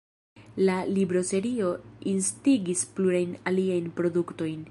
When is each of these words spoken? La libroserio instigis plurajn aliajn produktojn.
La 0.67 0.77
libroserio 0.93 1.67
instigis 2.13 2.83
plurajn 2.97 3.39
aliajn 3.53 3.95
produktojn. 4.01 4.59